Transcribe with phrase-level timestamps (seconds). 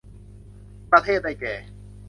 [0.91, 1.55] ประเทศได้แก่